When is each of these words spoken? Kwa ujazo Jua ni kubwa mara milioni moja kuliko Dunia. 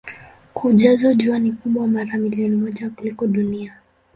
Kwa 0.53 0.69
ujazo 0.69 1.13
Jua 1.13 1.39
ni 1.39 1.51
kubwa 1.51 1.87
mara 1.87 2.17
milioni 2.19 2.55
moja 2.55 2.89
kuliko 2.89 3.27
Dunia. 3.27 3.75